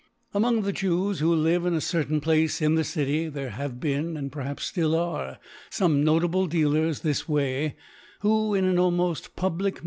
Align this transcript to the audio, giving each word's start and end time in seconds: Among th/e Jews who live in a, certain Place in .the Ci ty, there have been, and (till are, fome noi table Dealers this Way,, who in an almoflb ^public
Among 0.33 0.63
th/e 0.63 0.71
Jews 0.79 1.19
who 1.19 1.31
live 1.35 1.63
in 1.63 1.75
a, 1.75 1.79
certain 1.79 2.21
Place 2.21 2.59
in 2.59 2.73
.the 2.73 2.83
Ci 2.83 3.05
ty, 3.25 3.29
there 3.29 3.51
have 3.51 3.79
been, 3.79 4.17
and 4.17 4.33
(till 4.73 4.95
are, 4.95 5.37
fome 5.69 5.97
noi 6.01 6.19
table 6.21 6.47
Dealers 6.47 7.01
this 7.01 7.29
Way,, 7.29 7.75
who 8.21 8.55
in 8.55 8.65
an 8.65 8.77
almoflb 8.77 9.29
^public 9.37 9.77